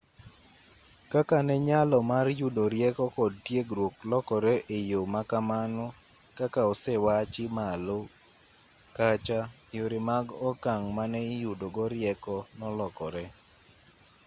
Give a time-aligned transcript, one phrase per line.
[1.11, 5.85] kaka ne nyalo mar yudo rieko kod tiegruok lokore e yo ma kamano
[6.37, 7.99] kaka osewachi malo
[8.97, 9.39] kacha
[9.75, 13.23] yore mag okang' mane iyudogo rieko nolokore